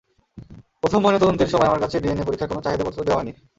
প্রথম 0.81 0.99
ময়নাতদন্তের 1.03 1.51
সময় 1.53 1.69
আমার 1.69 1.83
কাছে 1.83 1.97
ডিএনএ 2.03 2.27
পরীক্ষার 2.27 2.51
কোনো 2.51 2.63
চাহিদাপত্র 2.65 2.99
দেওয়া 3.05 3.19
হয়নি। 3.19 3.33